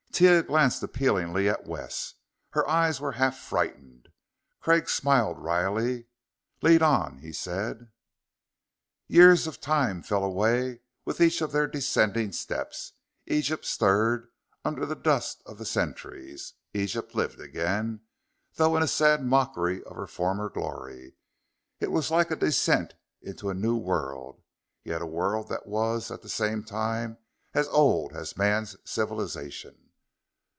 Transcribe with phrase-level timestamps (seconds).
[0.21, 2.13] Taia glanced appealingly at Wes.
[2.51, 4.09] Her eyes were half frightened.
[4.59, 6.05] Craig smiled wryly.
[6.61, 7.89] "Lead on!" he said.
[9.07, 12.91] Years of time fell away with each of their descending steps.
[13.25, 14.29] Egypt stirred
[14.63, 18.01] under the dust of the centuries; Egypt lived again,
[18.55, 21.15] though in a sad mockery of her former glory.
[21.79, 22.93] It was like a descent
[23.23, 24.43] into a new world,
[24.83, 27.17] yet a world that was, at the same time,
[27.55, 29.87] as old as man's civilization....